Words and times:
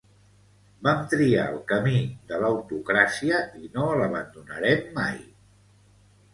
Vam 0.87 1.03
triar 1.11 1.43
el 1.49 1.59
camí 1.73 1.99
de 2.33 2.41
l'autocràcia 2.45 3.45
i 3.63 3.71
no 3.77 3.93
l'abandonarem 4.03 4.85
mai. 5.01 5.25